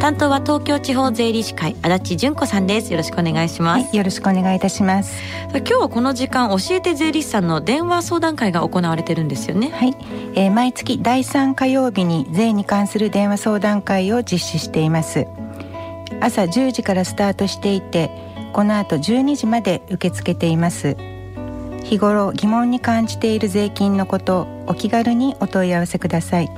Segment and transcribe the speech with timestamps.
[0.00, 2.92] 担当は東京地方税理士会足立純子さんです。
[2.92, 5.20] よろしくお願いします、はい、よろしくお願いいたします。
[5.52, 9.70] 今日はこの時間教えて税理士さんの電話相談会が行われてるんですよね。
[9.70, 9.96] はい、
[10.34, 15.26] えー、毎月第3火曜日に税に関する電話相談会を実施しています。
[16.20, 18.10] 朝10時からスタートしていて
[18.52, 20.96] この後12時まで受け付けています。
[21.86, 26.50] 日頃疑問に感じている税金のことお気軽にお問い合わせください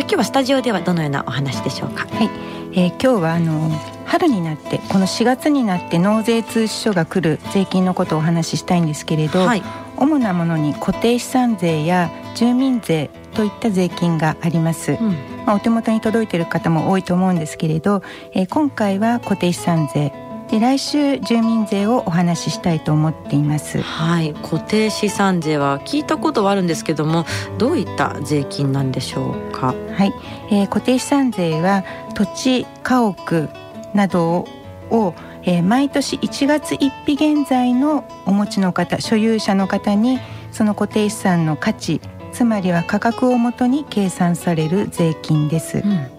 [0.00, 2.06] 今日はスタジオではどのようなお話でしょうか？
[2.14, 2.30] はい、
[2.72, 3.70] えー、今日はあの
[4.16, 9.62] 春になってこの4月になって納税通知書が来る税金のことをお話ししたいんですけれど、はい、
[9.98, 15.10] 主なものに固定資産税や住民税といった税金があります、うん、
[15.44, 20.14] まあ、お手元に届いている方も多いと思うんですけれど、えー、今回は固定資産税。
[20.50, 23.82] で来週住民税をお話ししたいと思っています。
[23.82, 24.32] はい。
[24.32, 27.26] 固定資産税は聞いたことはあるんですけども
[27.58, 29.74] どういった税金なんでしょうか？
[29.96, 30.12] はい、
[30.52, 33.50] えー、固定資産税は土地家屋
[33.96, 34.46] など
[34.90, 40.20] を、えー、毎年1月1日現在のお持ちの方所有者の方に
[40.52, 42.00] その固定資産の価値
[42.32, 45.78] つまりは価格をもとに計算される税金です。
[45.78, 46.16] うん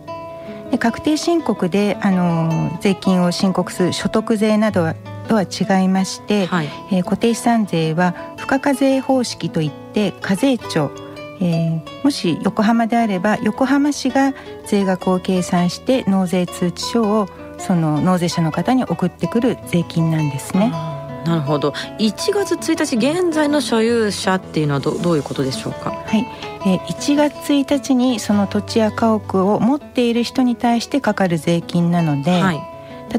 [0.72, 4.96] で確定申告であの税金を申告する所得税などは
[5.30, 10.92] とは違いまして、はい、えー、固定資産税は付加課税方式といって課税庁
[11.40, 14.34] えー、もし横浜であれば横浜市が
[14.66, 20.72] 税額を計算して納税通知書をその納税者の方に送ってくる税金なんですね。
[21.26, 21.72] なるほど。
[22.00, 25.92] 1月1日現在の所有者っていうのはどどういうことでしょうか？
[25.92, 26.26] はい、
[26.66, 32.62] えー、1月1日にその土地や家屋を持っている人に対してかかる税金なので、はい、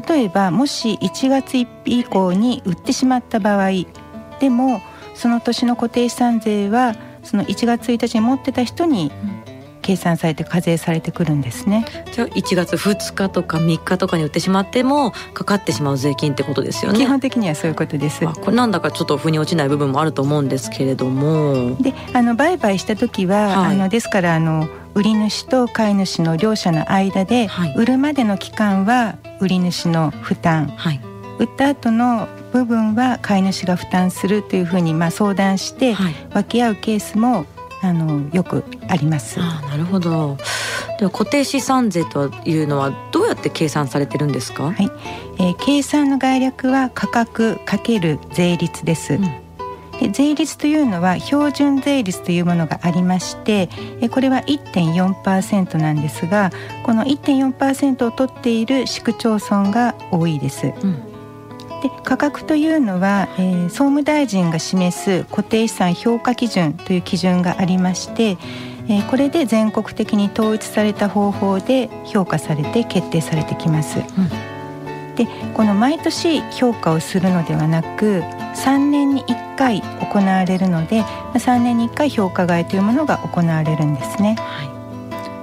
[0.07, 3.69] 例えばもし1月1日以降に売ってしまった場合
[4.39, 4.81] でも
[5.13, 9.11] その年の固定資産税はその1月1日に持ってた人に
[9.89, 11.83] 計算されて課税されてくるんですね。
[12.11, 16.99] じゃあ1月2日とか3日とかに売ってしまってもかかってしまう税金ってことですよね。
[16.99, 18.23] 基本的にはそういうことです。
[18.23, 21.75] これなんだかちょっと腑に落ちない部分もあると思うんですけれども。
[21.81, 31.01] であの売買した時は、はい、あのですからあの売り主と買い主の両者の間で、はい、売るまでの期間は売り主の負担、はい、
[31.39, 35.95] 売った後の部分は買い主が負担するというふうにまあ相談して
[36.31, 37.47] 分け合うケースも
[37.81, 39.39] あのよくあります。
[39.39, 40.37] あなるほど。
[40.99, 44.71] では固定資産税というのはどうやって計算されてるんですか？
[44.71, 44.89] はい、
[45.39, 49.13] えー、計算の概略は価格かける税率です。
[49.13, 49.29] うん
[49.99, 53.67] で税率というのは標準税率というものがありまして
[54.11, 56.51] これは1.4%なんですが
[56.83, 60.67] この1.4%を取っている市区町村が多いです。
[60.67, 61.08] うん
[61.81, 68.37] で価格というのは、えー、総務大臣が示す固定資産評価基準という基準がありまして、
[68.89, 73.99] えー、これで全国的に統一された方法で評価されて決定されてきます。
[73.99, 78.23] うん、でこの毎年評価をするのではなく
[78.55, 81.03] 3年に1回行われるので
[81.33, 84.35] 3年に1回評価外というものが行われるんですね。
[84.37, 84.65] は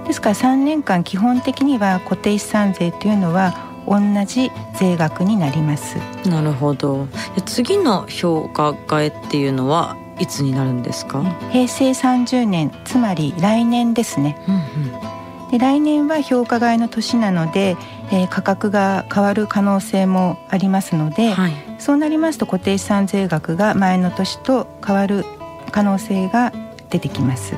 [0.04, 5.97] い、ですから3年間基本的には固定資産税というのは同じ税額になります。
[6.28, 7.06] なるほど。
[7.44, 11.22] 次の評価替えっていうのはいつになるんですか？
[11.52, 17.76] 平成30年つまり来年ですね、うんうん、で来年は評価替えの年なので、
[18.10, 25.24] えー、価格が変わる可能性もありますので、はい、そうなりますと固定資産税額が前の年と変わる
[25.71, 26.53] 可能性が
[26.91, 27.54] 出てきます。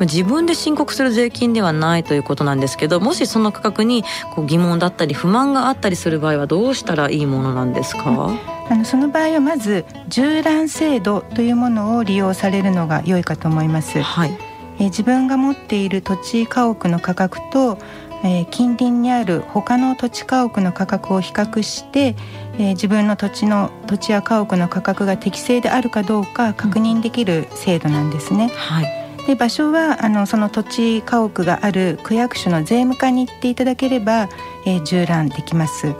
[0.00, 4.04] 自分で申告する税金ではないということなんですけどもしその価格に
[4.34, 8.38] こう疑問だったり不満があったりする場合はどうしたらいいものなんですか、うん、
[8.70, 14.38] あのその場合はまず従覧制度というものを利用されるのが良いかと思います、はい、
[14.78, 17.78] え自分が持っている土地家屋の価格と
[18.24, 22.16] えー、近隣にある他の土地家屋の価格を比較して、
[22.54, 28.44] えー、自分の土地の土地や家屋の価格が適正であるかどうか確認できる制度なんですね。
[28.44, 34.28] うん、はいで場所はあのその土地家屋がある区役所の税務課に行っていただければ、
[34.64, 35.94] えー、縦覧できます。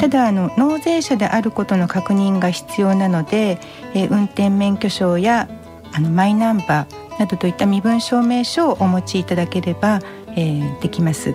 [0.00, 3.60] ただあの納税者であることの確認が必要なので、
[3.94, 5.48] えー、運転免許証や
[5.92, 10.00] あのマイナンバーなどといった身分証明書をお持ちいただければ、
[10.34, 11.34] えー、できます。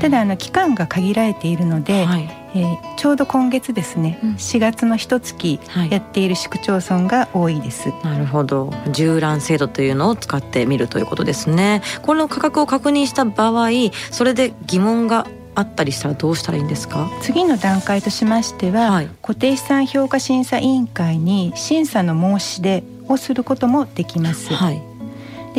[0.00, 5.58] ただあの期間が限られているので、はい、えー、ちょうど今月ですね、うん、4月の一月
[5.90, 8.72] やっている市区町村が多いです、はい、なるほど。
[8.86, 11.82] 縦覧制度というのを使ってみるということですね。
[12.02, 13.70] この価格を確認した場合
[14.10, 15.26] それで疑問が
[15.56, 17.08] あったりしたらどうしたらいいんですか？
[17.20, 24.74] 次の段階としましては、はい、固定資産評価審査委員会に審査の申し出をすることもできます、はい。
[24.76, 24.82] で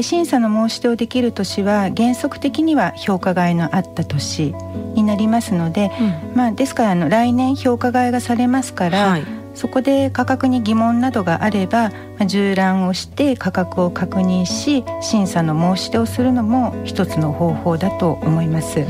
[0.04, 4.54] 審査の申し出をできる年は原則的には評価外のあった年
[4.96, 9.24] になりますので、うん、まあ、ですからあの来年評価外がされますから、はい、
[9.56, 18.81] そこで価格に疑問などがあれば、まあ、縦覧をして価格を確認し審査の申し出をするのも一つの方法だと思います。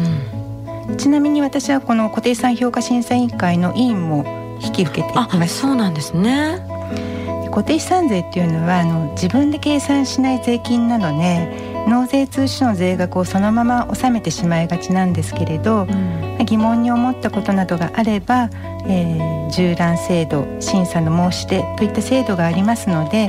[0.87, 5.59] うん、ちなみに私はこの固定資産評価審査委員会の委員も引き受けています。
[5.59, 6.78] そうなんですね。
[7.59, 15.85] 固定資産税っていうのはあの自分で計算しない税金なので納税通知の税額をそのまま納めてしまいがちなんですけれど、う
[16.41, 18.49] ん、疑問に思ったことなどがあれば、
[18.87, 23.27] えー、縦覧制度審査の申し出といった制度がありますので、